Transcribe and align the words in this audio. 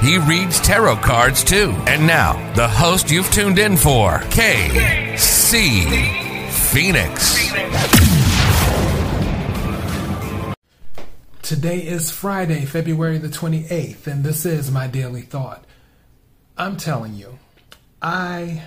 He 0.00 0.16
reads 0.16 0.60
tarot 0.60 0.96
cards 0.96 1.42
too. 1.42 1.74
And 1.86 2.06
now, 2.06 2.52
the 2.54 2.68
host 2.68 3.10
you've 3.10 3.30
tuned 3.32 3.58
in 3.58 3.76
for, 3.76 4.20
KC 4.30 5.58
Phoenix. 6.50 7.50
Today 11.42 11.78
is 11.78 12.10
Friday, 12.10 12.64
February 12.64 13.18
the 13.18 13.28
28th, 13.28 14.06
and 14.06 14.22
this 14.22 14.46
is 14.46 14.70
my 14.70 14.86
daily 14.86 15.22
thought. 15.22 15.64
I'm 16.56 16.76
telling 16.76 17.14
you, 17.14 17.38
I 18.00 18.62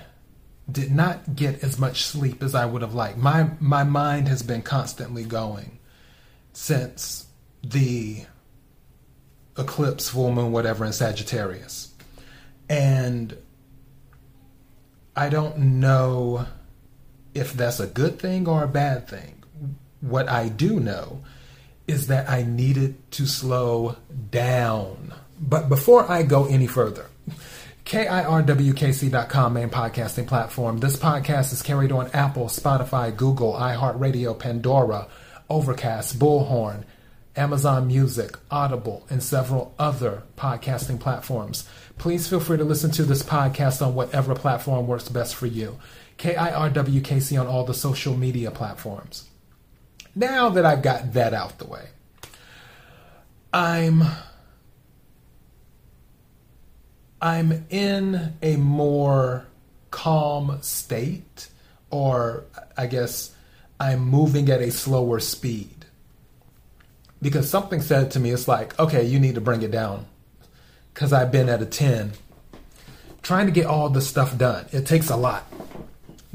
did 0.69 0.91
not 0.91 1.35
get 1.35 1.63
as 1.63 1.79
much 1.79 2.03
sleep 2.03 2.43
as 2.43 2.55
I 2.55 2.65
would 2.65 2.81
have 2.81 2.93
liked. 2.93 3.17
My 3.17 3.51
my 3.59 3.83
mind 3.83 4.27
has 4.27 4.43
been 4.43 4.63
constantly 4.63 5.23
going 5.23 5.79
since 6.53 7.27
the 7.63 8.25
eclipse, 9.57 10.09
full 10.09 10.31
moon, 10.31 10.51
whatever 10.51 10.85
in 10.85 10.93
Sagittarius. 10.93 11.93
And 12.69 13.37
I 15.15 15.29
don't 15.29 15.57
know 15.57 16.45
if 17.33 17.53
that's 17.53 17.79
a 17.79 17.87
good 17.87 18.19
thing 18.19 18.47
or 18.47 18.63
a 18.63 18.67
bad 18.67 19.07
thing. 19.07 19.43
What 20.01 20.29
I 20.29 20.49
do 20.49 20.79
know 20.79 21.23
is 21.87 22.07
that 22.07 22.29
I 22.29 22.43
needed 22.43 23.11
to 23.11 23.25
slow 23.25 23.97
down. 24.29 25.13
But 25.39 25.69
before 25.69 26.09
I 26.09 26.23
go 26.23 26.45
any 26.45 26.67
further, 26.67 27.07
KIRWKC.com 27.85 29.53
main 29.53 29.69
podcasting 29.69 30.27
platform. 30.27 30.77
This 30.77 30.95
podcast 30.95 31.51
is 31.51 31.61
carried 31.61 31.91
on 31.91 32.09
Apple, 32.13 32.45
Spotify, 32.45 33.15
Google, 33.15 33.53
iHeartRadio, 33.53 34.37
Pandora, 34.37 35.07
Overcast, 35.49 36.17
Bullhorn, 36.17 36.83
Amazon 37.41 37.87
Music, 37.87 38.37
Audible, 38.51 39.03
and 39.09 39.23
several 39.23 39.73
other 39.79 40.21
podcasting 40.37 40.99
platforms. 40.99 41.67
Please 41.97 42.27
feel 42.27 42.39
free 42.39 42.59
to 42.59 42.63
listen 42.63 42.91
to 42.91 43.03
this 43.03 43.23
podcast 43.23 43.83
on 43.83 43.95
whatever 43.95 44.35
platform 44.35 44.85
works 44.85 45.09
best 45.09 45.33
for 45.33 45.47
you. 45.47 45.79
KIRWKC 46.19 47.41
on 47.41 47.47
all 47.47 47.65
the 47.65 47.73
social 47.73 48.15
media 48.15 48.51
platforms. 48.51 49.27
Now 50.13 50.49
that 50.49 50.67
I've 50.67 50.83
got 50.83 51.13
that 51.13 51.33
out 51.33 51.57
the 51.57 51.65
way, 51.65 51.87
I'm 53.51 54.03
I'm 57.19 57.65
in 57.71 58.33
a 58.43 58.55
more 58.57 59.47
calm 59.89 60.59
state 60.61 61.49
or 61.89 62.45
I 62.77 62.85
guess 62.85 63.33
I'm 63.79 64.01
moving 64.01 64.51
at 64.51 64.61
a 64.61 64.69
slower 64.69 65.19
speed 65.19 65.80
because 67.21 67.49
something 67.49 67.81
said 67.81 68.11
to 68.11 68.19
me, 68.19 68.31
it's 68.31 68.47
like, 68.47 68.77
okay, 68.79 69.03
you 69.03 69.19
need 69.19 69.35
to 69.35 69.41
bring 69.41 69.61
it 69.61 69.71
down 69.71 70.05
because 70.93 71.13
I've 71.13 71.31
been 71.31 71.49
at 71.49 71.61
a 71.61 71.65
10 71.65 72.13
trying 73.21 73.45
to 73.45 73.51
get 73.51 73.65
all 73.65 73.89
this 73.89 74.07
stuff 74.07 74.37
done. 74.37 74.65
It 74.71 74.85
takes 74.85 75.09
a 75.09 75.15
lot 75.15 75.45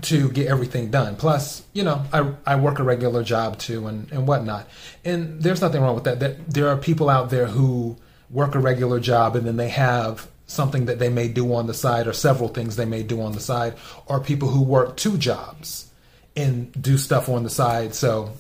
to 0.03 0.31
get 0.31 0.47
everything 0.47 0.91
done. 0.91 1.17
Plus, 1.17 1.63
you 1.73 1.83
know, 1.83 2.05
I, 2.13 2.33
I 2.45 2.57
work 2.57 2.79
a 2.79 2.83
regular 2.83 3.25
job 3.25 3.59
too 3.59 3.87
and, 3.87 4.11
and 4.13 4.27
whatnot. 4.27 4.69
And 5.05 5.43
there's 5.43 5.61
nothing 5.61 5.83
wrong 5.83 5.95
with 5.95 6.05
that. 6.05 6.21
that. 6.21 6.51
There 6.51 6.69
are 6.69 6.77
people 6.77 7.09
out 7.09 7.31
there 7.31 7.47
who 7.47 7.97
work 8.31 8.55
a 8.55 8.59
regular 8.59 9.01
job 9.01 9.37
and 9.37 9.47
then 9.47 9.57
they 9.57 9.71
have 9.71 10.29
something 10.47 10.87
that 10.87 10.99
they 10.99 11.09
may 11.09 11.29
do 11.29 11.53
on 11.55 11.67
the 11.67 11.75
side 11.75 12.07
or 12.07 12.13
several 12.13 12.49
things 12.49 12.77
they 12.77 12.85
may 12.85 13.03
do 13.03 13.21
on 13.21 13.33
the 13.33 13.41
side 13.41 13.75
or 14.07 14.21
people 14.21 14.49
who 14.49 14.63
work 14.63 14.97
two 14.97 15.17
jobs 15.19 15.91
and 16.37 16.71
do 16.81 16.99
stuff 16.99 17.29
on 17.29 17.43
the 17.43 17.51
side. 17.51 17.95
So 17.95 18.33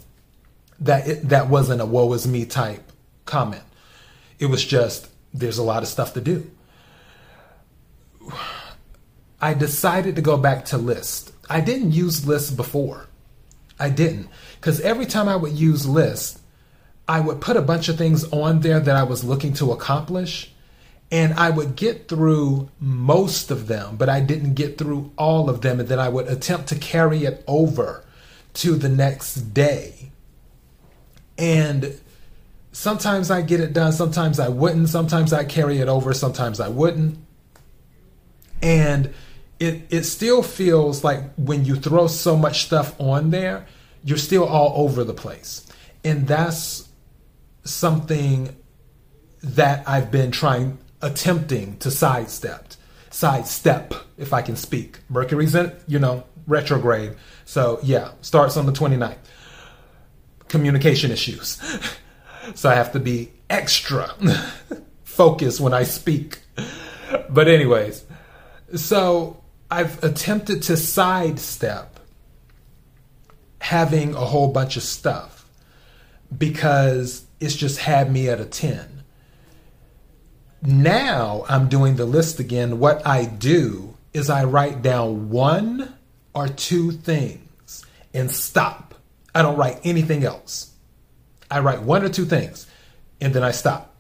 that 0.81 1.09
it, 1.09 1.28
that 1.28 1.48
wasn't 1.48 1.81
a 1.81 1.87
woe 1.87 2.12
is 2.12 2.26
me 2.26 2.44
type 2.44 2.92
comment. 3.25 3.62
It 4.38 4.47
was 4.47 4.64
just 4.64 5.09
there's 5.32 5.59
a 5.59 5.62
lot 5.62 5.82
of 5.82 5.88
stuff 5.88 6.14
to 6.14 6.20
do. 6.20 6.50
I 9.41 9.54
decided 9.54 10.16
to 10.16 10.22
go 10.22 10.36
back 10.36 10.65
to 10.66 10.78
list. 10.78 11.32
I 11.48 11.60
didn't 11.60 11.92
use 11.92 12.26
list 12.26 12.56
before. 12.56 13.06
I 13.78 13.91
didn't 13.91 14.28
because 14.59 14.81
every 14.81 15.04
time 15.04 15.28
I 15.28 15.36
would 15.36 15.53
use 15.53 15.86
list, 15.86 16.41
I 17.06 17.20
would 17.20 17.41
put 17.41 17.56
a 17.56 17.62
bunch 17.62 17.88
of 17.88 17.98
things 17.98 18.25
on 18.32 18.60
there 18.60 18.81
that 18.81 18.97
I 18.97 19.03
was 19.03 19.22
looking 19.22 19.53
to 19.54 19.72
accomplish 19.72 20.53
and 21.12 21.34
I 21.34 21.50
would 21.50 21.76
get 21.76 22.09
through 22.09 22.69
most 22.81 23.50
of 23.50 23.69
them, 23.69 23.97
but 23.97 24.09
I 24.09 24.20
didn't 24.20 24.54
get 24.54 24.76
through 24.76 25.12
all 25.16 25.48
of 25.48 25.60
them 25.60 25.78
and 25.78 25.88
then 25.88 26.00
I 26.00 26.09
would 26.09 26.26
attempt 26.26 26.69
to 26.69 26.75
carry 26.76 27.25
it 27.25 27.44
over 27.47 28.04
to 28.54 28.75
the 28.75 28.88
next 28.88 29.53
day 29.54 30.10
and 31.38 31.98
sometimes 32.72 33.30
I 33.30 33.42
get 33.42 33.60
it 33.60 33.72
done, 33.72 33.92
sometimes 33.92 34.38
I 34.38 34.48
wouldn't, 34.48 34.88
sometimes 34.88 35.32
I 35.32 35.44
carry 35.44 35.78
it 35.78 35.88
over, 35.88 36.12
sometimes 36.12 36.60
I 36.60 36.69
wouldn't. 36.69 37.19
And 38.62 39.12
it 39.58 39.86
it 39.91 40.04
still 40.04 40.42
feels 40.42 41.04
like 41.04 41.22
when 41.36 41.64
you 41.64 41.76
throw 41.76 42.06
so 42.06 42.36
much 42.36 42.64
stuff 42.66 42.98
on 43.00 43.30
there, 43.30 43.66
you're 44.04 44.19
still 44.19 44.44
all 44.44 44.84
over 44.84 45.04
the 45.04 45.14
place. 45.14 45.66
And 46.04 46.26
that's 46.26 46.88
something 47.64 48.54
that 49.42 49.88
I've 49.88 50.10
been 50.10 50.30
trying 50.30 50.78
attempting 51.03 51.78
to 51.78 51.91
sidestep. 51.91 52.72
Sidestep, 53.10 53.94
if 54.18 54.32
I 54.32 54.42
can 54.42 54.56
speak. 54.56 55.00
Mercury's 55.08 55.54
in, 55.54 55.72
you 55.86 55.98
know, 55.98 56.24
retrograde. 56.47 57.14
So 57.44 57.78
yeah, 57.82 58.12
starts 58.20 58.56
on 58.56 58.66
the 58.66 58.72
29th 58.72 59.16
communication 60.49 61.11
issues. 61.11 61.61
so 62.55 62.69
I 62.69 62.75
have 62.75 62.93
to 62.93 63.01
be 63.01 63.31
extra 63.51 64.15
focused 65.05 65.61
when 65.61 65.75
I 65.75 65.84
speak. 65.84 66.41
But, 67.29 67.49
anyways, 67.49 68.05
so 68.75 69.43
I've 69.71 70.03
attempted 70.03 70.62
to 70.65 70.77
sidestep 70.77 71.99
having 73.61 74.15
a 74.15 74.21
whole 74.21 74.53
bunch 74.53 74.77
of 74.77 74.83
stuff 74.83 75.47
because 76.37 77.27
it's 77.41 77.57
just 77.57 77.78
had 77.78 78.13
me 78.13 78.28
at 78.28 78.41
a 78.41 78.45
10. 78.45 79.05
Now 80.63 81.45
I'm 81.49 81.69
doing 81.69 81.97
the 81.97 82.07
list 82.07 82.41
again. 82.41 82.78
What 82.78 83.07
I 83.07 83.25
do 83.25 83.97
is 84.13 84.31
I 84.31 84.45
write 84.45 84.83
down 84.83 85.31
one 85.31 85.95
or 86.34 86.49
two 86.49 86.93
things 86.93 87.84
and 88.15 88.31
stop 88.31 88.95
I 89.36 89.42
don't 89.42 89.58
write 89.58 89.80
anything 89.84 90.24
else. 90.24 90.72
I 91.50 91.60
write 91.60 91.82
one 91.82 92.02
or 92.02 92.08
two 92.08 92.24
things 92.24 92.66
and 93.20 93.34
then 93.34 93.42
I 93.42 93.50
stop. 93.50 93.94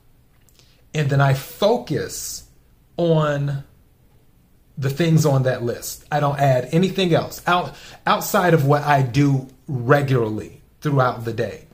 And 0.94 1.10
then 1.10 1.20
I 1.20 1.34
focus 1.34 2.48
on 2.96 3.62
the 4.78 4.88
things 4.88 5.26
on 5.26 5.42
that 5.42 5.62
list. 5.62 6.06
I 6.10 6.20
don't 6.20 6.40
add 6.40 6.70
anything 6.72 7.12
else 7.12 7.42
out 7.46 7.74
outside 8.06 8.54
of 8.54 8.64
what 8.64 8.82
I 8.84 9.02
do 9.02 9.46
regularly 9.68 10.62
throughout 10.80 11.26
the 11.26 11.34
day. 11.34 11.66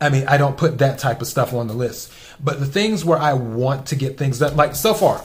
I 0.00 0.10
mean, 0.10 0.26
I 0.26 0.36
don't 0.36 0.56
put 0.58 0.78
that 0.78 0.98
type 0.98 1.20
of 1.20 1.28
stuff 1.28 1.54
on 1.54 1.68
the 1.68 1.74
list. 1.74 2.12
But 2.42 2.58
the 2.58 2.66
things 2.66 3.04
where 3.04 3.18
I 3.18 3.34
want 3.34 3.86
to 3.86 3.96
get 3.96 4.18
things 4.18 4.40
done, 4.40 4.56
like 4.56 4.74
so 4.74 4.92
far, 4.92 5.24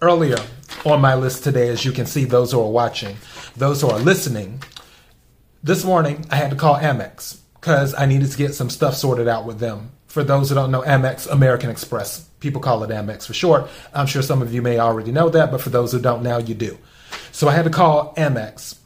earlier 0.00 0.38
on 0.86 1.02
my 1.02 1.14
list 1.14 1.44
today, 1.44 1.68
as 1.68 1.84
you 1.84 1.92
can 1.92 2.06
see, 2.06 2.24
those 2.24 2.52
who 2.52 2.60
are 2.62 2.70
watching, 2.70 3.18
those 3.54 3.82
who 3.82 3.90
are 3.90 3.98
listening, 3.98 4.62
this 5.62 5.84
morning 5.84 6.24
I 6.30 6.36
had 6.36 6.50
to 6.50 6.56
call 6.56 6.76
Amex 6.76 7.38
because 7.54 7.94
I 7.94 8.06
needed 8.06 8.30
to 8.30 8.38
get 8.38 8.54
some 8.54 8.70
stuff 8.70 8.94
sorted 8.94 9.28
out 9.28 9.44
with 9.44 9.58
them. 9.58 9.92
For 10.06 10.24
those 10.24 10.48
who 10.48 10.54
don't 10.54 10.70
know, 10.70 10.82
Amex, 10.82 11.30
American 11.30 11.70
Express, 11.70 12.20
people 12.40 12.60
call 12.60 12.82
it 12.82 12.90
Amex 12.90 13.26
for 13.26 13.34
short. 13.34 13.68
I'm 13.94 14.06
sure 14.06 14.22
some 14.22 14.42
of 14.42 14.52
you 14.52 14.62
may 14.62 14.78
already 14.78 15.12
know 15.12 15.28
that, 15.28 15.50
but 15.50 15.60
for 15.60 15.70
those 15.70 15.92
who 15.92 16.00
don't 16.00 16.22
now, 16.22 16.38
you 16.38 16.54
do. 16.54 16.78
So 17.32 17.48
I 17.48 17.52
had 17.52 17.64
to 17.64 17.70
call 17.70 18.14
Amex 18.14 18.78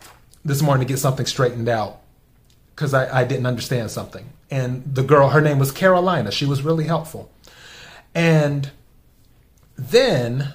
this 0.45 0.61
morning 0.61 0.87
to 0.87 0.93
get 0.93 0.99
something 0.99 1.25
straightened 1.25 1.69
out 1.69 2.01
because 2.75 2.93
I, 2.93 3.21
I 3.21 3.25
didn't 3.25 3.47
understand 3.47 3.91
something. 3.91 4.29
And 4.51 4.95
the 4.95 5.03
girl, 5.03 5.31
her 5.31 5.41
name 5.41 5.59
was 5.59 5.73
Carolina. 5.73 6.31
She 6.31 6.45
was 6.45 6.63
really 6.63 6.85
helpful. 6.85 7.31
And 8.15 8.71
then 9.77 10.55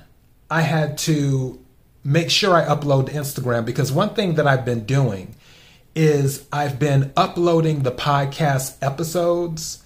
I 0.51 0.62
had 0.62 0.98
to 1.00 1.60
make 2.04 2.30
sure 2.30 2.56
I 2.56 2.66
upload 2.66 3.07
to 3.07 3.12
Instagram 3.13 3.66
because 3.66 3.92
one 3.92 4.13
thing 4.13 4.36
that 4.36 4.48
I've 4.48 4.66
been 4.66 4.86
doing 4.86 5.36
is 6.00 6.46
I've 6.50 6.80
been 6.80 7.12
uploading 7.18 7.84
the 7.84 7.92
podcast 7.92 8.78
episodes, 8.81 9.84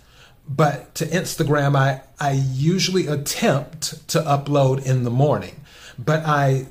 but 0.48 0.94
to 0.94 1.06
Instagram, 1.06 1.75
I, 1.75 2.01
I 2.19 2.33
usually 2.33 3.07
attempt 3.07 4.07
to 4.10 4.19
upload 4.19 4.86
in 4.86 5.06
the 5.06 5.10
morning. 5.10 5.62
But 5.98 6.24
I 6.24 6.68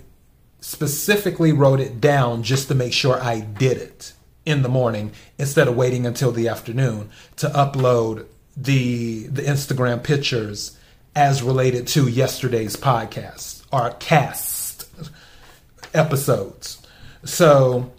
specifically 0.60 1.52
wrote 1.52 1.80
it 1.80 2.00
down 2.00 2.44
just 2.44 2.68
to 2.68 2.76
make 2.76 2.92
sure 2.92 3.20
I 3.20 3.40
did 3.40 3.78
it 3.78 4.12
in 4.46 4.62
the 4.62 4.68
morning 4.68 5.10
instead 5.38 5.66
of 5.66 5.74
waiting 5.74 6.06
until 6.06 6.30
the 6.30 6.46
afternoon 6.46 7.10
to 7.36 7.48
upload 7.48 8.26
the 8.56 9.26
the 9.26 9.42
Instagram 9.42 10.04
pictures 10.04 10.78
as 11.16 11.42
related 11.42 11.88
to 11.88 12.06
yesterday's 12.06 12.76
podcast 12.76 13.64
or 13.72 13.90
cast 13.98 14.88
episodes. 15.94 16.80
So 17.24 17.92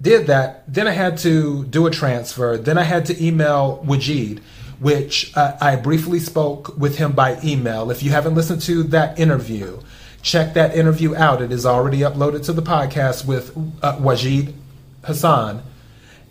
did 0.00 0.26
that. 0.28 0.72
Then 0.72 0.88
I 0.88 0.92
had 0.92 1.18
to 1.18 1.64
do 1.66 1.86
a 1.86 1.90
transfer. 1.90 2.56
Then 2.56 2.78
I 2.78 2.84
had 2.84 3.06
to 3.06 3.24
email 3.24 3.84
Wajid, 3.86 4.40
which 4.78 5.36
uh, 5.36 5.56
I 5.60 5.76
briefly 5.76 6.18
spoke 6.20 6.76
with 6.78 6.98
him 6.98 7.12
by 7.12 7.38
email. 7.44 7.90
If 7.90 8.02
you 8.02 8.10
haven't 8.10 8.34
listened 8.34 8.62
to 8.62 8.82
that 8.84 9.18
interview, 9.18 9.80
check 10.22 10.54
that 10.54 10.74
interview 10.74 11.14
out. 11.14 11.42
It 11.42 11.52
is 11.52 11.66
already 11.66 11.98
uploaded 11.98 12.44
to 12.46 12.52
the 12.52 12.62
podcast 12.62 13.26
with 13.26 13.56
uh, 13.82 13.96
Wajid 13.98 14.54
Hassan. 15.04 15.62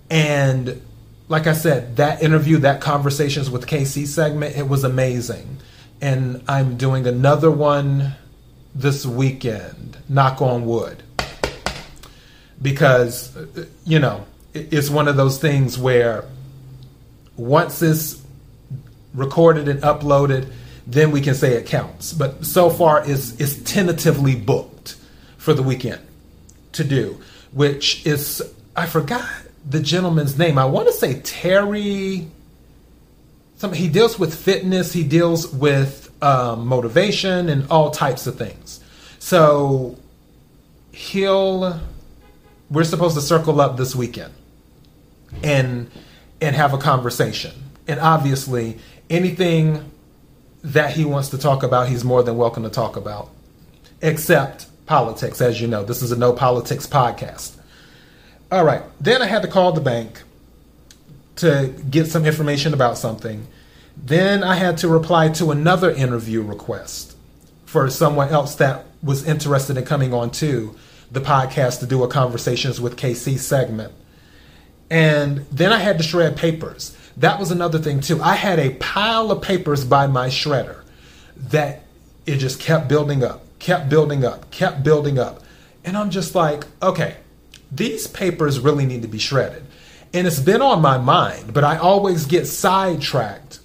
And 0.09 0.81
like 1.27 1.45
I 1.45 1.53
said, 1.53 1.97
that 1.97 2.23
interview, 2.23 2.57
that 2.59 2.81
conversations 2.81 3.49
with 3.49 3.67
KC 3.67 4.07
segment, 4.07 4.57
it 4.57 4.67
was 4.67 4.83
amazing. 4.83 5.57
And 6.01 6.43
I'm 6.47 6.77
doing 6.77 7.05
another 7.05 7.51
one 7.51 8.15
this 8.73 9.05
weekend, 9.05 9.97
knock 10.07 10.41
on 10.41 10.65
wood. 10.65 11.03
Because, 12.61 13.35
you 13.85 13.99
know, 13.99 14.25
it's 14.53 14.89
one 14.89 15.07
of 15.07 15.15
those 15.15 15.39
things 15.39 15.77
where 15.77 16.25
once 17.37 17.81
it's 17.81 18.21
recorded 19.13 19.67
and 19.67 19.81
uploaded, 19.81 20.51
then 20.85 21.11
we 21.11 21.21
can 21.21 21.35
say 21.35 21.53
it 21.53 21.65
counts. 21.67 22.13
But 22.13 22.45
so 22.45 22.69
far, 22.69 23.03
it's, 23.05 23.39
it's 23.39 23.57
tentatively 23.63 24.35
booked 24.35 24.97
for 25.37 25.53
the 25.53 25.63
weekend 25.63 26.01
to 26.73 26.83
do, 26.83 27.21
which 27.51 28.05
is, 28.05 28.41
I 28.75 28.87
forgot 28.87 29.25
the 29.67 29.79
gentleman's 29.79 30.37
name. 30.37 30.57
I 30.57 30.65
want 30.65 30.87
to 30.87 30.93
say 30.93 31.21
Terry. 31.21 32.27
Some, 33.57 33.73
he 33.73 33.87
deals 33.87 34.17
with 34.17 34.33
fitness, 34.33 34.93
he 34.93 35.03
deals 35.03 35.51
with 35.51 36.11
um, 36.23 36.65
motivation 36.67 37.49
and 37.49 37.69
all 37.69 37.91
types 37.91 38.25
of 38.25 38.37
things. 38.37 38.79
So 39.19 39.97
he'll, 40.91 41.79
we're 42.69 42.83
supposed 42.83 43.15
to 43.15 43.21
circle 43.21 43.61
up 43.61 43.77
this 43.77 43.95
weekend 43.95 44.33
and 45.43 45.89
and 46.41 46.55
have 46.55 46.73
a 46.73 46.77
conversation. 46.77 47.51
And 47.87 47.99
obviously, 47.99 48.77
anything 49.09 49.91
that 50.63 50.91
he 50.91 51.05
wants 51.05 51.29
to 51.29 51.37
talk 51.37 51.63
about, 51.63 51.87
he's 51.87 52.03
more 52.03 52.23
than 52.23 52.37
welcome 52.37 52.63
to 52.63 52.69
talk 52.69 52.95
about, 52.95 53.29
except 54.01 54.67
politics. 54.85 55.41
As 55.41 55.59
you 55.59 55.67
know, 55.67 55.83
this 55.83 56.01
is 56.01 56.11
a 56.11 56.17
no 56.17 56.33
politics 56.33 56.85
podcast. 56.85 57.55
All 58.51 58.63
right. 58.63 58.83
Then 58.99 59.21
I 59.21 59.25
had 59.25 59.41
to 59.43 59.47
call 59.47 59.71
the 59.71 59.81
bank 59.81 60.23
to 61.37 61.73
get 61.89 62.07
some 62.07 62.25
information 62.25 62.73
about 62.73 62.97
something. 62.97 63.47
Then 63.95 64.43
I 64.43 64.55
had 64.55 64.77
to 64.79 64.87
reply 64.87 65.29
to 65.29 65.51
another 65.51 65.91
interview 65.91 66.41
request 66.41 67.15
for 67.65 67.89
someone 67.89 68.29
else 68.29 68.55
that 68.55 68.85
was 69.03 69.25
interested 69.27 69.77
in 69.77 69.85
coming 69.85 70.13
on 70.13 70.31
to 70.31 70.75
the 71.11 71.21
podcast 71.21 71.79
to 71.79 71.85
do 71.85 72.03
a 72.03 72.07
conversations 72.07 72.79
with 72.79 72.95
KC 72.95 73.37
segment. 73.39 73.93
And 74.89 75.45
then 75.51 75.71
I 75.71 75.77
had 75.77 75.97
to 75.97 76.03
shred 76.03 76.35
papers 76.35 76.95
that 77.19 77.37
was 77.37 77.51
another 77.51 77.79
thing 77.79 77.99
too. 77.99 78.21
I 78.21 78.35
had 78.35 78.59
a 78.59 78.71
pile 78.75 79.29
of 79.29 79.41
papers 79.41 79.83
by 79.83 80.07
my 80.07 80.27
shredder 80.27 80.83
that 81.35 81.83
it 82.25 82.37
just 82.37 82.61
kept 82.61 82.87
building 82.87 83.23
up, 83.23 83.43
kept 83.59 83.89
building 83.89 84.23
up, 84.23 84.49
kept 84.51 84.83
building 84.83 85.19
up. 85.19 85.43
And 85.83 85.97
I'm 85.97 86.11
just 86.11 86.33
like, 86.33 86.65
okay, 86.81 87.17
these 87.71 88.07
papers 88.07 88.59
really 88.59 88.85
need 88.85 89.01
to 89.01 89.07
be 89.07 89.19
shredded. 89.19 89.65
And 90.13 90.27
it's 90.27 90.39
been 90.39 90.61
on 90.61 90.81
my 90.81 90.97
mind, 90.97 91.53
but 91.53 91.63
I 91.63 91.77
always 91.77 92.25
get 92.25 92.47
sidetracked 92.47 93.59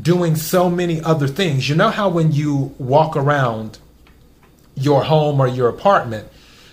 doing 0.00 0.36
so 0.36 0.70
many 0.70 1.02
other 1.02 1.26
things. 1.26 1.68
You 1.68 1.74
know 1.74 1.90
how 1.90 2.08
when 2.08 2.30
you 2.30 2.74
walk 2.78 3.16
around 3.16 3.78
your 4.74 5.04
home 5.04 5.40
or 5.40 5.48
your 5.48 5.68
apartment, 5.68 6.28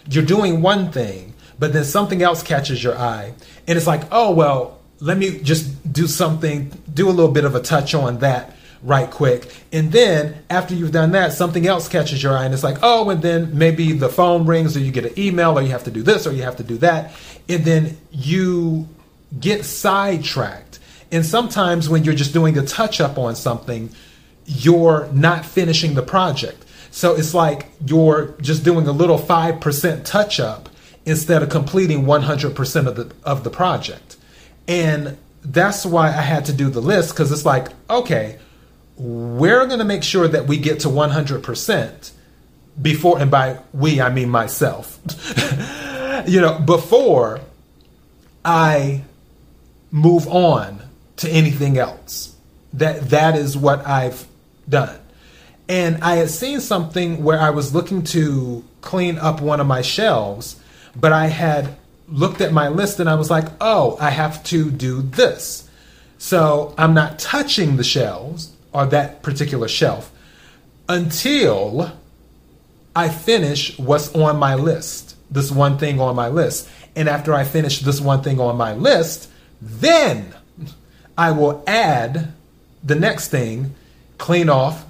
you're 0.10 0.26
doing 0.26 0.62
one 0.62 0.92
thing, 0.92 1.34
but 1.58 1.74
then 1.74 1.84
something 1.84 2.22
else 2.22 2.44
catches 2.44 2.84
your 2.84 2.98
eye. 2.98 3.34
And 3.68 3.78
it's 3.78 3.88
like, 3.88 4.04
oh, 4.12 4.32
well, 4.32 4.80
let 5.00 5.18
me 5.18 5.40
just 5.40 5.92
do 5.92 6.08
something, 6.08 6.72
do 6.94 7.10
a 7.10 7.12
little 7.12 7.32
bit 7.32 7.46
of 7.46 7.56
a 7.56 7.62
touch 7.62 7.94
on 7.94 8.20
that 8.20 8.56
right 8.82 9.10
quick. 9.10 9.52
And 9.72 9.92
then 9.92 10.44
after 10.50 10.74
you've 10.74 10.92
done 10.92 11.12
that, 11.12 11.34
something 11.34 11.68
else 11.68 11.88
catches 11.88 12.24
your 12.24 12.38
eye 12.38 12.46
and 12.46 12.54
it's 12.54 12.64
like, 12.64 12.78
oh, 12.82 13.10
and 13.10 13.22
then 13.22 13.58
maybe 13.58 13.92
the 13.94 14.10
phone 14.10 14.46
rings 14.46 14.76
or 14.76 14.80
you 14.80 14.92
get 14.92 15.06
an 15.06 15.20
email 15.20 15.58
or 15.58 15.62
you 15.62 15.70
have 15.70 15.84
to 15.86 15.92
do 15.92 16.02
this 16.02 16.26
or 16.26 16.32
you 16.32 16.44
have 16.44 16.58
to 16.58 16.64
do 16.64 16.78
that. 16.78 17.14
And 17.48 17.66
then 17.66 17.98
you 18.12 18.88
get 19.38 19.66
sidetracked. 19.66 20.80
And 21.12 21.26
sometimes 21.26 21.90
when 21.90 22.04
you're 22.04 22.16
just 22.16 22.34
doing 22.34 22.58
a 22.58 22.66
touch 22.66 23.02
up 23.02 23.18
on 23.18 23.36
something, 23.36 23.90
you're 24.46 25.10
not 25.12 25.46
finishing 25.46 25.94
the 25.94 26.02
project. 26.02 26.64
So 26.92 27.16
it's 27.16 27.34
like 27.34 27.68
you're 27.86 28.36
just 28.42 28.64
doing 28.64 28.88
a 28.88 28.92
little 28.92 29.18
5% 29.18 30.06
touch 30.06 30.40
up 30.40 30.70
instead 31.06 31.44
of 31.44 31.50
completing 31.50 32.04
100% 32.04 32.88
of 32.88 32.96
the 32.96 33.14
of 33.24 33.44
the 33.44 33.50
project. 33.50 34.18
And 34.68 35.18
that's 35.44 35.86
why 35.86 36.08
I 36.08 36.22
had 36.22 36.46
to 36.46 36.54
do 36.54 36.70
the 36.70 36.82
list 36.82 37.12
because 37.12 37.32
it's 37.32 37.46
like, 37.46 37.70
okay, 37.90 38.38
we're 38.98 39.66
going 39.66 39.80
to 39.80 39.86
make 39.86 40.04
sure 40.04 40.28
that 40.28 40.48
we 40.48 40.58
get 40.58 40.82
to 40.82 40.90
100% 40.90 42.12
before, 42.82 43.20
and 43.20 43.32
by 43.32 43.60
we, 43.74 44.02
I 44.02 44.10
mean 44.10 44.30
myself, 44.30 45.00
you 46.28 46.42
know, 46.42 46.60
before 46.60 47.42
I 48.44 49.04
move 49.92 50.28
on 50.28 50.82
to 51.18 51.30
anything 51.30 51.78
else. 51.78 52.36
That 52.74 53.10
that 53.10 53.36
is 53.36 53.58
what 53.58 53.86
I've 53.86 54.26
done. 54.68 55.00
And 55.70 56.04
I 56.04 56.16
had 56.16 56.32
seen 56.32 56.62
something 56.62 57.24
where 57.24 57.40
I 57.40 57.52
was 57.52 57.76
looking 57.76 58.04
to 58.06 58.66
clean 58.82 59.20
up 59.20 59.40
one 59.40 59.60
of 59.60 59.68
my 59.68 59.84
shelves, 59.84 60.60
but 60.96 61.14
I 61.14 61.28
had 61.28 61.78
looked 62.08 62.42
at 62.42 62.52
my 62.52 62.70
list 62.70 63.00
and 63.00 63.08
I 63.08 63.14
was 63.14 63.30
like, 63.30 63.46
oh, 63.62 63.96
I 64.02 64.10
have 64.10 64.44
to 64.46 64.72
do 64.72 65.04
this. 65.04 65.70
So 66.18 66.74
I'm 66.76 66.96
not 66.96 67.20
touching 67.20 67.78
the 67.78 67.84
shelves 67.84 68.52
or 68.74 68.88
that 68.88 69.22
particular 69.22 69.68
shelf 69.68 70.12
until 70.90 71.92
I 72.96 73.10
finish 73.10 73.78
what's 73.78 74.14
on 74.16 74.38
my 74.38 74.56
list, 74.56 75.16
this 75.30 75.52
one 75.52 75.78
thing 75.78 76.02
on 76.02 76.16
my 76.16 76.30
list. 76.30 76.68
And 76.96 77.08
after 77.08 77.34
I 77.34 77.44
finish 77.44 77.80
this 77.82 78.02
one 78.02 78.24
thing 78.24 78.40
on 78.40 78.58
my 78.58 78.74
list, 78.74 79.30
then 79.62 80.34
I 81.16 81.30
will 81.32 81.64
add 81.68 82.34
the 82.84 82.96
next 82.96 83.28
thing, 83.28 83.76
clean 84.18 84.50
off, 84.50 84.84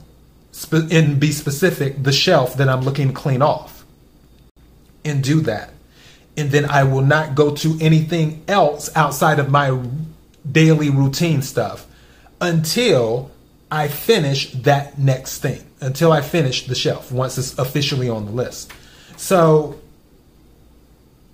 and 0.72 1.20
be 1.20 1.32
specific, 1.32 2.04
the 2.04 2.12
shelf 2.12 2.56
that 2.58 2.70
I'm 2.70 2.82
looking 2.82 3.10
to 3.10 3.14
clean 3.14 3.42
off. 3.42 3.86
And 5.06 5.24
do 5.24 5.42
that 5.42 5.72
and 6.40 6.52
then 6.52 6.66
I 6.66 6.84
will 6.86 7.02
not 7.02 7.36
go 7.36 7.54
to 7.56 7.78
anything 7.82 8.44
else 8.48 8.90
outside 8.96 9.40
of 9.40 9.50
my 9.50 9.78
daily 10.50 10.90
routine 10.90 11.42
stuff 11.42 11.86
until 12.40 13.30
I 13.70 13.90
finish 13.90 14.52
that 14.54 14.98
next 14.98 15.40
thing, 15.40 15.64
until 15.82 16.12
I 16.12 16.22
finish 16.22 16.66
the 16.66 16.76
shelf 16.76 17.12
once 17.12 17.38
it's 17.38 17.58
officially 17.60 18.10
on 18.10 18.26
the 18.26 18.32
list. 18.32 18.72
So 19.18 19.80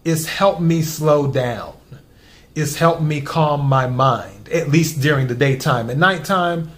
it's 0.03 0.25
helped 0.25 0.61
me 0.61 0.81
slow 0.81 1.27
down. 1.27 1.73
It's 2.55 2.75
helped 2.77 3.01
me 3.01 3.21
calm 3.21 3.67
my 3.67 3.85
mind, 3.87 4.49
at 4.49 4.69
least 4.69 5.01
during 5.01 5.27
the 5.27 5.35
daytime. 5.35 5.89
At 5.89 5.97
nighttime, 5.97 6.71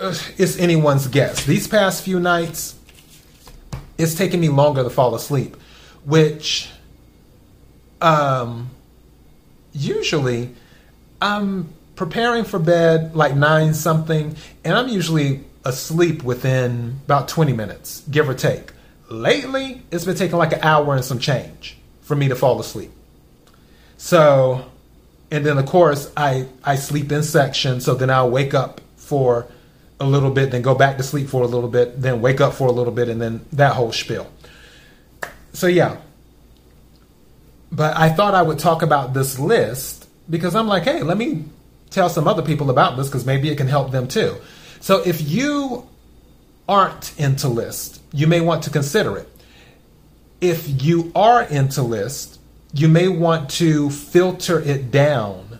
it's 0.00 0.58
anyone's 0.58 1.06
guess. 1.06 1.44
These 1.44 1.68
past 1.68 2.02
few 2.02 2.18
nights, 2.18 2.74
it's 3.98 4.14
taken 4.14 4.40
me 4.40 4.48
longer 4.48 4.82
to 4.82 4.90
fall 4.90 5.14
asleep, 5.14 5.56
which 6.04 6.70
um, 8.00 8.70
usually 9.72 10.54
I'm 11.20 11.68
preparing 11.96 12.44
for 12.44 12.58
bed 12.58 13.14
like 13.14 13.36
nine 13.36 13.74
something, 13.74 14.34
and 14.64 14.74
I'm 14.74 14.88
usually 14.88 15.44
asleep 15.64 16.22
within 16.22 17.00
about 17.04 17.28
20 17.28 17.52
minutes, 17.52 18.02
give 18.10 18.28
or 18.28 18.34
take. 18.34 18.72
Lately, 19.10 19.82
it's 19.90 20.04
been 20.04 20.16
taking 20.16 20.38
like 20.38 20.52
an 20.52 20.60
hour 20.62 20.94
and 20.94 21.04
some 21.04 21.18
change 21.18 21.76
for 22.00 22.16
me 22.16 22.28
to 22.28 22.34
fall 22.34 22.58
asleep. 22.58 22.90
So, 23.98 24.64
and 25.30 25.44
then 25.44 25.58
of 25.58 25.66
course, 25.66 26.10
I, 26.16 26.46
I 26.64 26.76
sleep 26.76 27.12
in 27.12 27.22
sections, 27.22 27.84
so 27.84 27.94
then 27.94 28.08
I'll 28.08 28.30
wake 28.30 28.54
up 28.54 28.80
for 28.96 29.46
a 30.00 30.06
little 30.06 30.30
bit, 30.30 30.50
then 30.50 30.62
go 30.62 30.74
back 30.74 30.96
to 30.96 31.02
sleep 31.02 31.28
for 31.28 31.42
a 31.42 31.46
little 31.46 31.68
bit, 31.68 32.00
then 32.00 32.20
wake 32.20 32.40
up 32.40 32.54
for 32.54 32.66
a 32.66 32.72
little 32.72 32.92
bit, 32.92 33.08
and 33.08 33.20
then 33.20 33.44
that 33.52 33.74
whole 33.74 33.92
spiel. 33.92 34.30
So, 35.52 35.66
yeah, 35.66 35.98
but 37.70 37.96
I 37.96 38.08
thought 38.08 38.34
I 38.34 38.42
would 38.42 38.58
talk 38.58 38.82
about 38.82 39.14
this 39.14 39.38
list 39.38 40.08
because 40.28 40.54
I'm 40.54 40.66
like, 40.66 40.84
hey, 40.84 41.02
let 41.02 41.16
me 41.18 41.44
tell 41.90 42.08
some 42.08 42.26
other 42.26 42.42
people 42.42 42.70
about 42.70 42.96
this 42.96 43.08
because 43.08 43.26
maybe 43.26 43.50
it 43.50 43.56
can 43.56 43.68
help 43.68 43.90
them 43.90 44.08
too. 44.08 44.36
So 44.80 45.02
if 45.04 45.20
you 45.20 45.88
aren't 46.68 47.18
into 47.18 47.48
list, 47.48 48.00
you 48.12 48.26
may 48.26 48.40
want 48.40 48.64
to 48.64 48.70
consider 48.70 49.16
it. 49.16 49.28
if 50.40 50.82
you 50.82 51.12
are 51.14 51.42
into 51.42 51.82
list, 51.82 52.40
you 52.72 52.88
may 52.88 53.08
want 53.08 53.50
to 53.50 53.90
filter 53.90 54.60
it 54.60 54.90
down 54.90 55.58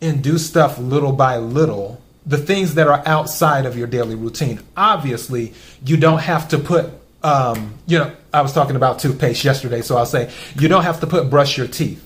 and 0.00 0.22
do 0.22 0.38
stuff 0.38 0.78
little 0.78 1.12
by 1.12 1.36
little. 1.38 2.00
The 2.28 2.38
things 2.38 2.74
that 2.74 2.86
are 2.86 3.02
outside 3.06 3.66
of 3.66 3.76
your 3.76 3.86
daily 3.86 4.14
routine. 4.14 4.60
Obviously, 4.76 5.54
you 5.84 5.96
don't 5.96 6.20
have 6.20 6.48
to 6.48 6.58
put, 6.58 6.90
um, 7.22 7.74
you 7.86 7.98
know, 7.98 8.14
I 8.32 8.42
was 8.42 8.52
talking 8.52 8.76
about 8.76 9.00
toothpaste 9.00 9.44
yesterday, 9.44 9.82
so 9.82 9.96
I'll 9.96 10.06
say 10.06 10.30
you 10.54 10.68
don't 10.68 10.84
have 10.84 11.00
to 11.00 11.06
put 11.06 11.30
brush 11.30 11.58
your 11.58 11.66
teeth 11.66 12.04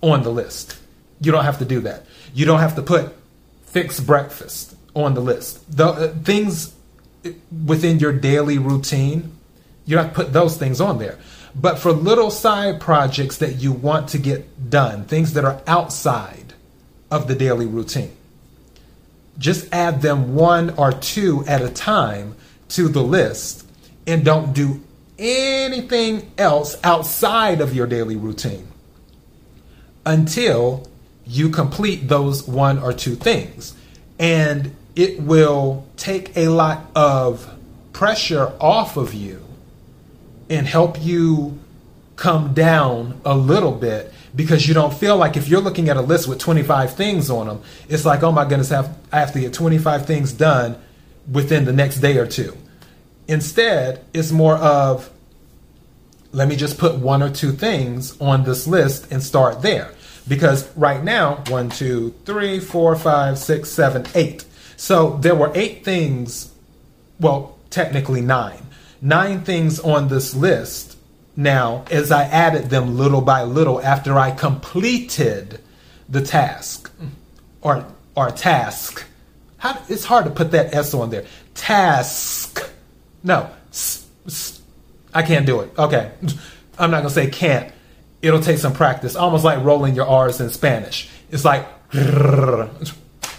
on 0.00 0.22
the 0.24 0.30
list. 0.30 0.78
You 1.20 1.32
don't 1.32 1.44
have 1.44 1.58
to 1.60 1.64
do 1.64 1.80
that. 1.80 2.04
You 2.34 2.44
don't 2.44 2.60
have 2.60 2.74
to 2.74 2.82
put 2.82 3.14
fix 3.66 4.00
breakfast 4.00 4.76
on 4.94 5.14
the 5.14 5.20
list. 5.20 5.74
The 5.74 5.86
uh, 5.86 6.08
things 6.08 6.74
within 7.66 7.98
your 7.98 8.12
daily 8.12 8.58
routine, 8.58 9.32
you 9.86 9.96
have 9.98 10.08
to 10.08 10.14
put 10.14 10.32
those 10.32 10.56
things 10.56 10.80
on 10.80 10.98
there. 10.98 11.18
But 11.54 11.78
for 11.78 11.92
little 11.92 12.30
side 12.30 12.80
projects 12.80 13.38
that 13.38 13.56
you 13.56 13.72
want 13.72 14.08
to 14.10 14.18
get 14.18 14.70
done, 14.70 15.04
things 15.04 15.34
that 15.34 15.44
are 15.44 15.60
outside 15.66 16.54
of 17.10 17.28
the 17.28 17.34
daily 17.34 17.66
routine, 17.66 18.16
just 19.38 19.72
add 19.72 20.02
them 20.02 20.34
one 20.34 20.70
or 20.70 20.92
two 20.92 21.44
at 21.46 21.62
a 21.62 21.68
time 21.68 22.36
to 22.68 22.88
the 22.88 23.02
list 23.02 23.66
and 24.06 24.24
don't 24.24 24.52
do 24.52 24.80
anything 25.18 26.30
else 26.38 26.76
outside 26.82 27.60
of 27.60 27.74
your 27.74 27.86
daily 27.86 28.16
routine 28.16 28.66
until 30.04 30.88
you 31.26 31.48
complete 31.48 32.08
those 32.08 32.46
one 32.48 32.78
or 32.78 32.92
two 32.92 33.14
things. 33.14 33.74
And 34.18 34.74
it 34.96 35.20
will 35.20 35.86
take 35.96 36.36
a 36.36 36.48
lot 36.48 36.90
of 36.94 37.48
pressure 37.92 38.52
off 38.60 38.96
of 38.96 39.14
you 39.14 39.44
and 40.50 40.66
help 40.66 41.00
you 41.00 41.58
come 42.16 42.54
down 42.54 43.20
a 43.24 43.36
little 43.36 43.72
bit 43.72 44.12
because 44.34 44.66
you 44.66 44.74
don't 44.74 44.94
feel 44.94 45.16
like 45.16 45.36
if 45.36 45.48
you're 45.48 45.60
looking 45.60 45.88
at 45.88 45.96
a 45.96 46.00
list 46.00 46.28
with 46.28 46.38
25 46.38 46.94
things 46.94 47.30
on 47.30 47.46
them, 47.46 47.62
it's 47.88 48.04
like, 48.04 48.22
oh 48.22 48.32
my 48.32 48.44
goodness, 48.44 48.72
I 48.72 48.76
have, 48.76 48.98
I 49.12 49.20
have 49.20 49.32
to 49.32 49.40
get 49.40 49.52
25 49.52 50.06
things 50.06 50.32
done 50.32 50.80
within 51.30 51.64
the 51.64 51.72
next 51.72 51.98
day 52.00 52.16
or 52.18 52.26
two. 52.26 52.56
Instead, 53.28 54.04
it's 54.12 54.32
more 54.32 54.56
of, 54.56 55.10
let 56.32 56.48
me 56.48 56.56
just 56.56 56.78
put 56.78 56.96
one 56.96 57.22
or 57.22 57.30
two 57.30 57.52
things 57.52 58.18
on 58.20 58.44
this 58.44 58.66
list 58.66 59.12
and 59.12 59.22
start 59.22 59.62
there. 59.62 59.92
Because 60.26 60.74
right 60.76 61.02
now, 61.02 61.42
one, 61.48 61.68
two, 61.68 62.14
three, 62.24 62.58
four, 62.60 62.94
five, 62.96 63.38
six, 63.38 63.68
seven, 63.68 64.06
eight. 64.14 64.44
So 64.76 65.18
there 65.18 65.34
were 65.34 65.52
eight 65.54 65.84
things, 65.84 66.52
well, 67.20 67.58
technically 67.70 68.20
nine, 68.20 68.66
nine 69.00 69.42
things 69.42 69.78
on 69.80 70.08
this 70.08 70.34
list 70.34 70.96
now 71.36 71.84
as 71.90 72.10
I 72.10 72.24
added 72.24 72.70
them 72.70 72.96
little 72.96 73.20
by 73.20 73.42
little 73.42 73.80
after 73.80 74.18
I 74.18 74.30
completed 74.30 75.60
the 76.08 76.20
task 76.22 76.90
or 77.60 77.86
or 78.14 78.30
task. 78.30 79.04
How, 79.58 79.80
it's 79.88 80.04
hard 80.04 80.24
to 80.24 80.30
put 80.30 80.50
that 80.50 80.74
S 80.74 80.92
on 80.92 81.10
there. 81.10 81.24
Task. 81.54 82.68
No, 83.22 83.48
I 85.14 85.22
can't 85.22 85.46
do 85.46 85.60
it. 85.60 85.78
Okay, 85.78 86.12
I'm 86.78 86.90
not 86.90 86.98
gonna 86.98 87.10
say 87.10 87.30
can't. 87.30 87.72
It'll 88.20 88.40
take 88.40 88.58
some 88.58 88.72
practice, 88.72 89.16
almost 89.16 89.44
like 89.44 89.64
rolling 89.64 89.94
your 89.94 90.06
R's 90.06 90.40
in 90.40 90.50
Spanish. 90.50 91.08
It's 91.30 91.44
like 91.44 91.66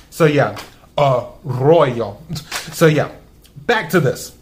so 0.09 0.25
yeah, 0.25 0.59
uh, 0.97 1.27
royal. 1.43 2.21
So 2.71 2.87
yeah, 2.87 3.11
back 3.65 3.89
to 3.91 3.99
this. 3.99 4.35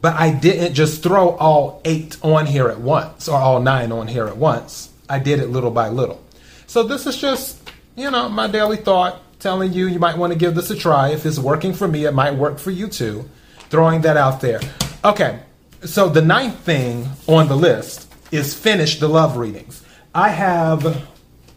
But 0.00 0.14
I 0.14 0.32
didn't 0.32 0.74
just 0.74 1.02
throw 1.02 1.30
all 1.30 1.80
eight 1.84 2.16
on 2.22 2.46
here 2.46 2.68
at 2.68 2.80
once 2.80 3.28
or 3.28 3.36
all 3.36 3.60
nine 3.60 3.92
on 3.92 4.08
here 4.08 4.26
at 4.26 4.36
once. 4.36 4.90
I 5.08 5.18
did 5.18 5.40
it 5.40 5.48
little 5.48 5.70
by 5.70 5.88
little. 5.88 6.22
So 6.66 6.82
this 6.82 7.06
is 7.06 7.16
just, 7.16 7.70
you 7.96 8.10
know, 8.10 8.28
my 8.28 8.46
daily 8.46 8.78
thought 8.78 9.20
telling 9.40 9.72
you 9.72 9.86
you 9.88 9.98
might 9.98 10.16
want 10.16 10.32
to 10.32 10.38
give 10.38 10.54
this 10.54 10.70
a 10.70 10.76
try. 10.76 11.08
If 11.10 11.26
it's 11.26 11.38
working 11.38 11.74
for 11.74 11.88
me, 11.88 12.04
it 12.04 12.14
might 12.14 12.34
work 12.34 12.58
for 12.58 12.70
you 12.70 12.86
too. 12.88 13.28
Throwing 13.68 14.02
that 14.02 14.16
out 14.16 14.40
there. 14.40 14.60
Okay, 15.04 15.40
so 15.84 16.08
the 16.08 16.22
ninth 16.22 16.58
thing 16.60 17.08
on 17.26 17.48
the 17.48 17.56
list 17.56 18.12
is 18.30 18.54
finish 18.54 19.00
the 19.00 19.08
love 19.08 19.36
readings. 19.36 19.82
I 20.14 20.28
have 20.30 21.06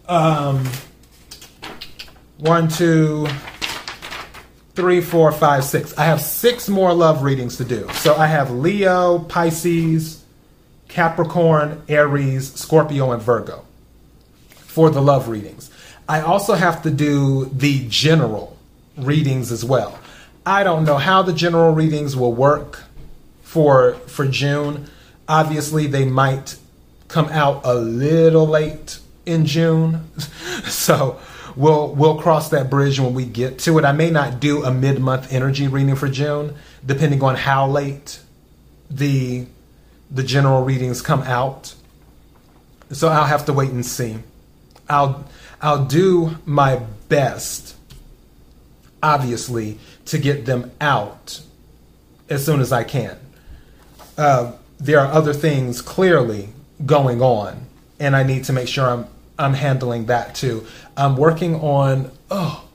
um, 0.08 0.68
one, 2.38 2.68
two, 2.68 3.28
three, 4.76 5.02
four, 5.02 5.32
five, 5.32 5.64
six. 5.64 5.98
I 5.98 6.06
have 6.06 6.22
six 6.22 6.68
more 6.68 6.94
love 6.94 7.24
readings 7.24 7.58
to 7.58 7.66
do. 7.66 7.88
So 7.94 8.16
I 8.16 8.28
have 8.28 8.52
Leo, 8.52 9.20
Pisces, 9.20 10.24
Capricorn, 10.88 11.82
Aries, 11.88 12.54
Scorpio, 12.54 13.12
and 13.12 13.22
Virgo 13.22 13.66
for 14.50 14.90
the 14.90 15.02
love 15.02 15.28
readings. 15.28 15.70
I 16.08 16.22
also 16.22 16.56
have 16.56 16.84
to 16.84 16.92
do 16.92 17.46
the 17.46 17.88
general 17.90 18.58
readings 18.98 19.52
as 19.52 19.64
well. 19.64 20.00
I 20.46 20.64
don't 20.64 20.84
know 20.84 20.98
how 20.98 21.22
the 21.22 21.34
general 21.34 21.74
readings 21.74 22.16
will 22.16 22.34
work 22.34 22.84
for 23.44 23.94
for 24.08 24.28
June. 24.28 24.90
Obviously, 25.28 25.88
they 25.88 26.06
might 26.06 26.58
come 27.08 27.28
out 27.30 27.62
a 27.64 27.76
little 27.76 28.48
late 28.48 29.00
in 29.26 29.46
June. 29.46 30.10
so 30.66 31.20
we'll 31.56 31.94
we'll 31.94 32.20
cross 32.20 32.50
that 32.50 32.70
bridge 32.70 33.00
when 33.00 33.14
we 33.14 33.26
get 33.26 33.60
to 33.60 33.78
it. 33.80 33.86
I 33.86 33.92
may 33.92 34.10
not 34.10 34.40
do 34.40 34.64
a 34.64 34.72
mid-month 34.72 35.32
energy 35.32 35.68
reading 35.68 35.96
for 35.96 36.10
June, 36.10 36.56
depending 36.86 37.24
on 37.24 37.36
how 37.36 37.68
late 37.68 38.20
the 38.90 39.46
the 40.10 40.24
general 40.24 40.64
readings 40.64 41.02
come 41.02 41.22
out. 41.24 41.76
So 42.92 43.08
I'll 43.08 43.26
have 43.26 43.46
to 43.46 43.54
wait 43.54 43.72
and 43.72 43.86
see. 43.86 44.18
I'll 44.90 45.26
I'll 45.62 45.86
do 45.86 46.38
my 46.46 46.82
best, 47.10 47.76
obviously, 49.02 49.80
to 50.06 50.18
get 50.18 50.46
them 50.46 50.72
out 50.82 51.42
as 52.30 52.46
soon 52.46 52.60
as 52.60 52.72
I 52.72 52.84
can. 52.84 53.18
Uh, 54.18 54.54
there 54.80 55.00
are 55.00 55.08
other 55.08 55.34
things 55.34 55.82
clearly 55.82 56.50
going 56.86 57.22
on, 57.22 57.66
and 58.00 58.16
I 58.16 58.24
need 58.24 58.44
to 58.46 58.54
make 58.54 58.68
sure 58.68 58.90
I'm 58.90 59.08
I'm 59.38 59.54
handling 59.54 60.06
that 60.08 60.36
too. 60.36 60.66
I'm 60.96 61.16
working 61.16 61.56
on 61.56 62.12
oh 62.30 62.66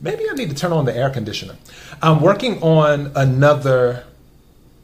maybe 0.00 0.24
I 0.30 0.34
need 0.34 0.50
to 0.50 0.56
turn 0.56 0.72
on 0.72 0.84
the 0.84 0.96
air 0.96 1.10
conditioner. 1.10 1.56
I'm 2.02 2.20
working 2.20 2.62
on 2.62 3.12
another 3.14 4.04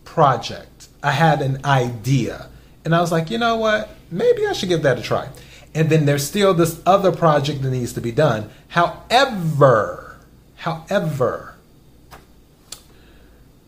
project. 0.05 0.88
I 1.02 1.12
had 1.12 1.43
an 1.43 1.64
idea 1.64 2.49
and 2.85 2.95
I 2.95 3.00
was 3.00 3.11
like, 3.11 3.31
you 3.31 3.38
know 3.38 3.57
what? 3.57 3.90
Maybe 4.11 4.47
I 4.47 4.52
should 4.52 4.69
give 4.69 4.83
that 4.83 4.99
a 4.99 5.02
try. 5.02 5.28
And 5.75 5.90
then 5.90 6.07
there's 6.07 6.26
still 6.26 6.55
this 6.55 6.81
other 6.87 7.12
project 7.12 7.62
that 7.62 7.71
needs 7.71 7.93
to 7.95 8.00
be 8.00 8.12
done. 8.12 8.49
However, 8.69 10.16
however, 10.57 11.57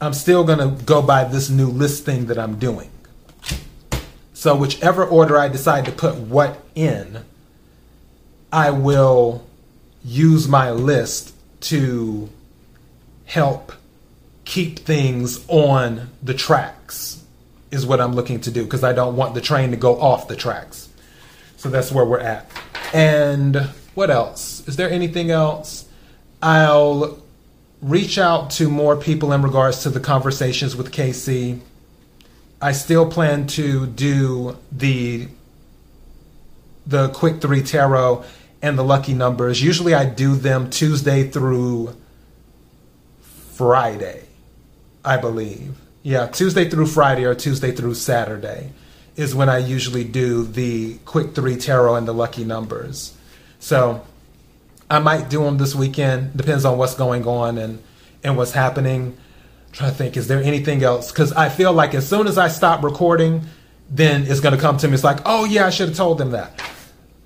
I'm 0.01 0.15
still 0.15 0.45
going 0.45 0.59
to 0.61 0.85
go 0.85 1.03
by 1.03 1.25
this 1.25 1.51
new 1.51 1.69
list 1.69 2.05
thing 2.05 2.27
that 2.27 2.39
I'm 2.39 2.59
doing. 2.59 2.91
So, 4.39 4.55
whichever 4.55 5.05
order 5.05 5.37
I 5.37 5.49
decide 5.49 5.85
to 5.87 5.91
put 5.91 6.15
what 6.15 6.63
in, 6.77 7.25
I 8.53 8.71
will 8.71 9.45
use 10.05 10.47
my 10.47 10.71
list 10.71 11.35
to 11.63 12.31
help 13.25 13.73
keep 14.45 14.79
things 14.79 15.45
on 15.49 16.11
the 16.23 16.35
tracks, 16.35 17.25
is 17.73 17.85
what 17.85 18.01
I'm 18.01 18.13
looking 18.15 18.41
to 18.43 18.53
do, 18.53 18.63
because 18.63 18.85
I 18.85 18.93
don't 18.93 19.17
want 19.17 19.35
the 19.35 19.41
train 19.41 19.73
to 19.73 19.77
go 19.77 20.01
off 20.01 20.29
the 20.29 20.37
tracks. 20.37 20.89
So, 21.57 21.69
that's 21.69 21.91
where 21.91 22.05
we're 22.05 22.21
at. 22.21 22.49
And 22.95 23.57
what 23.95 24.09
else? 24.09 24.63
Is 24.69 24.77
there 24.77 24.89
anything 24.89 25.33
else? 25.33 25.89
I'll 26.41 27.21
reach 27.83 28.19
out 28.19 28.51
to 28.51 28.69
more 28.69 28.95
people 28.95 29.33
in 29.33 29.43
regards 29.43 29.83
to 29.83 29.91
the 29.91 29.99
conversations 29.99 30.77
with 30.77 30.93
KC 30.93 31.59
I 32.61 32.73
still 32.73 33.11
plan 33.11 33.47
to 33.49 33.87
do 33.87 34.57
the 34.73 35.29
the 36.87 37.09
quick 37.11 37.41
three 37.41 37.63
tarot 37.63 38.25
and 38.63 38.79
the 38.79 38.83
lucky 38.83 39.15
numbers. 39.15 39.63
Usually 39.63 39.95
I 39.95 40.07
do 40.07 40.35
them 40.35 40.71
Tuesday 40.71 41.29
through 41.29 41.95
Friday, 43.21 44.25
I 45.05 45.19
believe. 45.19 45.77
Yeah, 46.03 46.27
Tuesday 46.27 46.69
through 46.69 46.87
Friday 46.87 47.25
or 47.25 47.35
Tuesday 47.35 47.73
through 47.73 47.95
Saturday 47.95 48.73
is 49.17 49.35
when 49.35 49.49
I 49.49 49.59
usually 49.59 50.05
do 50.05 50.45
the 50.45 50.97
quick 51.05 51.35
three 51.35 51.57
tarot 51.57 51.97
and 51.97 52.09
the 52.09 52.15
lucky 52.15 52.45
numbers. 52.45 53.17
So 53.61 54.05
I 54.91 54.99
might 54.99 55.29
do 55.29 55.45
them 55.45 55.59
this 55.59 55.75
weekend. 55.75 56.37
Depends 56.37 56.65
on 56.65 56.79
what's 56.79 56.95
going 56.95 57.27
on 57.27 57.59
and 57.59 57.83
and 58.25 58.37
what's 58.37 58.53
happening 58.53 59.17
trying 59.73 59.91
to 59.91 59.97
think, 59.97 60.17
is 60.17 60.29
there 60.29 60.43
anything 60.43 60.83
else? 60.83 61.11
Because 61.13 61.33
I 61.33 61.49
feel 61.49 61.73
like 61.73 61.95
as 61.95 62.09
soon 62.09 62.27
as 62.27 62.39
I 62.39 62.49
stop 62.49 62.83
recording, 62.83 63.43
then 63.91 64.25
it's 64.27 64.41
going 64.41 64.55
to 64.55 64.61
come 64.61 64.77
to 64.79 64.89
me. 64.89 64.95
It's 64.95 65.05
like, 65.05 65.21
oh 65.25 65.45
yeah, 65.45 65.67
I 65.67 65.71
should 65.71 65.89
have 65.89 65.97
told 65.97 66.19
them 66.19 66.33
that. 66.33 66.61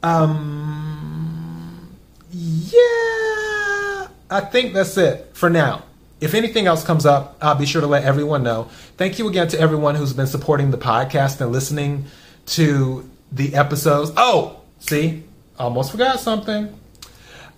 Um, 0.02 1.96
yeah, 2.32 4.08
I 4.30 4.40
think 4.50 4.72
that's 4.74 4.96
it 4.96 5.30
for 5.34 5.48
now. 5.50 5.84
if 6.22 6.34
anything 6.34 6.68
else 6.68 6.84
comes 6.84 7.04
up, 7.04 7.36
I'll 7.42 7.56
be 7.56 7.66
sure 7.66 7.80
to 7.80 7.88
let 7.88 8.04
everyone 8.04 8.44
know. 8.44 8.68
Thank 8.96 9.18
you 9.18 9.28
again 9.28 9.48
to 9.48 9.58
everyone 9.58 9.96
who's 9.96 10.12
been 10.12 10.28
supporting 10.28 10.70
the 10.70 10.78
podcast 10.78 11.40
and 11.40 11.50
listening 11.50 12.04
to 12.46 13.10
the 13.32 13.56
episodes. 13.56 14.12
Oh, 14.16 14.60
see, 14.78 15.24
almost 15.58 15.90
forgot 15.90 16.20
something. 16.20 16.78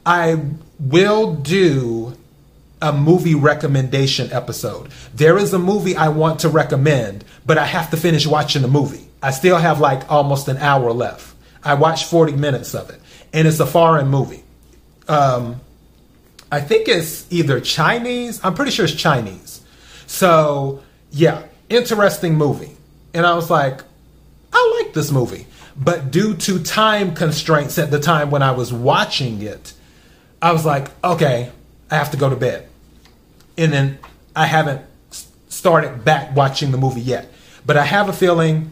I 0.06 0.40
will 0.80 1.34
do 1.34 2.16
a 2.84 2.92
movie 2.92 3.34
recommendation 3.34 4.30
episode. 4.30 4.90
There 5.14 5.38
is 5.38 5.54
a 5.54 5.58
movie 5.58 5.96
I 5.96 6.08
want 6.08 6.40
to 6.40 6.50
recommend, 6.50 7.24
but 7.46 7.56
I 7.56 7.64
have 7.64 7.90
to 7.90 7.96
finish 7.96 8.26
watching 8.26 8.60
the 8.60 8.68
movie. 8.68 9.08
I 9.22 9.30
still 9.30 9.56
have 9.56 9.80
like 9.80 10.12
almost 10.12 10.48
an 10.48 10.58
hour 10.58 10.92
left. 10.92 11.34
I 11.64 11.74
watched 11.74 12.10
40 12.10 12.36
minutes 12.36 12.74
of 12.74 12.90
it, 12.90 13.00
and 13.32 13.48
it's 13.48 13.58
a 13.58 13.66
foreign 13.66 14.08
movie. 14.08 14.44
Um, 15.08 15.62
I 16.52 16.60
think 16.60 16.86
it's 16.86 17.26
either 17.32 17.58
Chinese. 17.58 18.38
I'm 18.44 18.52
pretty 18.52 18.70
sure 18.70 18.84
it's 18.84 18.94
Chinese. 18.94 19.62
So, 20.06 20.82
yeah, 21.10 21.44
interesting 21.70 22.34
movie. 22.34 22.76
And 23.14 23.24
I 23.24 23.34
was 23.34 23.48
like, 23.48 23.80
I 24.52 24.82
like 24.82 24.92
this 24.92 25.10
movie. 25.10 25.46
But 25.74 26.10
due 26.10 26.36
to 26.36 26.62
time 26.62 27.14
constraints 27.14 27.78
at 27.78 27.90
the 27.90 27.98
time 27.98 28.30
when 28.30 28.42
I 28.42 28.50
was 28.50 28.74
watching 28.74 29.40
it, 29.40 29.72
I 30.42 30.52
was 30.52 30.66
like, 30.66 30.90
okay, 31.02 31.50
I 31.90 31.94
have 31.94 32.10
to 32.10 32.18
go 32.18 32.28
to 32.28 32.36
bed. 32.36 32.68
And 33.56 33.72
then 33.72 33.98
I 34.34 34.46
haven't 34.46 34.82
started 35.48 36.04
back 36.04 36.34
watching 36.34 36.72
the 36.72 36.78
movie 36.78 37.00
yet. 37.00 37.30
But 37.64 37.76
I 37.76 37.84
have 37.84 38.08
a 38.08 38.12
feeling 38.12 38.70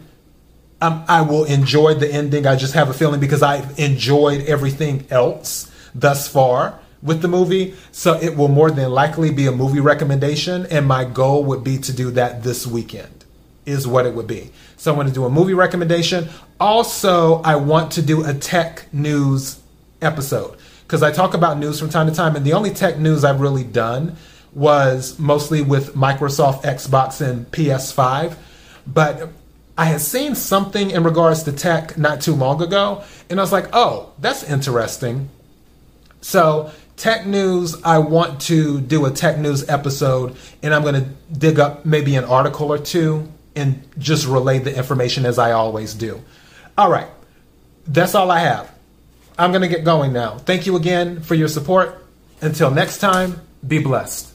um, 0.83 1.05
I 1.07 1.21
will 1.21 1.45
enjoy 1.45 1.93
the 1.93 2.13
ending. 2.13 2.45
I 2.45 2.57
just 2.57 2.73
have 2.73 2.89
a 2.89 2.93
feeling 2.93 3.21
because 3.21 3.41
I've 3.41 3.79
enjoyed 3.79 4.41
everything 4.41 5.07
else 5.09 5.71
thus 5.95 6.27
far 6.27 6.77
with 7.01 7.21
the 7.21 7.29
movie. 7.29 7.75
So 7.93 8.19
it 8.19 8.35
will 8.35 8.49
more 8.49 8.69
than 8.69 8.91
likely 8.91 9.31
be 9.31 9.47
a 9.47 9.51
movie 9.53 9.79
recommendation. 9.79 10.65
And 10.65 10.85
my 10.85 11.05
goal 11.05 11.45
would 11.45 11.63
be 11.63 11.77
to 11.77 11.93
do 11.93 12.11
that 12.11 12.43
this 12.43 12.67
weekend, 12.67 13.23
is 13.65 13.87
what 13.87 14.05
it 14.05 14.13
would 14.13 14.27
be. 14.27 14.51
So 14.75 14.91
I'm 14.91 14.97
going 14.97 15.07
to 15.07 15.13
do 15.13 15.23
a 15.23 15.29
movie 15.29 15.53
recommendation. 15.53 16.27
Also, 16.59 17.41
I 17.43 17.55
want 17.55 17.93
to 17.93 18.01
do 18.01 18.25
a 18.25 18.33
tech 18.33 18.93
news 18.93 19.61
episode 20.01 20.57
because 20.85 21.01
I 21.01 21.11
talk 21.11 21.33
about 21.33 21.57
news 21.57 21.79
from 21.79 21.89
time 21.89 22.07
to 22.07 22.13
time. 22.13 22.35
And 22.35 22.45
the 22.45 22.51
only 22.51 22.71
tech 22.71 22.99
news 22.99 23.23
I've 23.23 23.39
really 23.39 23.63
done 23.63 24.17
was 24.55 25.17
mostly 25.19 25.61
with 25.61 25.95
Microsoft, 25.95 26.63
Xbox, 26.63 27.21
and 27.21 27.49
PS5. 27.51 28.35
But 28.85 29.29
I 29.77 29.85
had 29.85 30.01
seen 30.01 30.35
something 30.35 30.91
in 30.91 31.03
regards 31.03 31.43
to 31.43 31.51
tech 31.51 31.97
not 31.97 32.21
too 32.21 32.35
long 32.35 32.61
ago, 32.61 33.03
and 33.29 33.39
I 33.39 33.43
was 33.43 33.51
like, 33.51 33.69
oh, 33.73 34.11
that's 34.19 34.43
interesting. 34.43 35.29
So 36.21 36.71
tech 36.95 37.25
news, 37.25 37.81
I 37.83 37.97
want 37.99 38.41
to 38.41 38.79
do 38.79 39.05
a 39.05 39.11
tech 39.11 39.39
news 39.39 39.67
episode, 39.69 40.35
and 40.61 40.73
I'm 40.73 40.83
going 40.83 41.03
to 41.03 41.09
dig 41.31 41.59
up 41.59 41.85
maybe 41.85 42.15
an 42.15 42.23
article 42.23 42.71
or 42.71 42.77
two 42.77 43.31
and 43.55 43.87
just 43.97 44.27
relay 44.27 44.59
the 44.59 44.75
information 44.75 45.25
as 45.25 45.39
I 45.39 45.51
always 45.51 45.93
do. 45.93 46.21
All 46.77 46.89
right, 46.89 47.07
that's 47.87 48.15
all 48.15 48.31
I 48.31 48.39
have. 48.39 48.71
I'm 49.37 49.51
going 49.51 49.61
to 49.61 49.67
get 49.67 49.83
going 49.83 50.13
now. 50.13 50.37
Thank 50.37 50.65
you 50.65 50.75
again 50.75 51.21
for 51.21 51.35
your 51.35 51.47
support. 51.47 52.05
Until 52.41 52.71
next 52.71 52.99
time, 52.99 53.41
be 53.67 53.79
blessed. 53.79 54.32